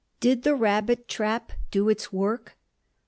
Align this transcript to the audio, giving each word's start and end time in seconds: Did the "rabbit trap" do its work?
Did 0.19 0.41
the 0.41 0.55
"rabbit 0.55 1.07
trap" 1.07 1.53
do 1.69 1.87
its 1.87 2.11
work? 2.11 2.57